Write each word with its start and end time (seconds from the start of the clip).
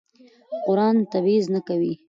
قرآن 0.65 0.95
تبعیض 1.11 1.45
نه 1.53 1.59
کوي. 1.67 1.93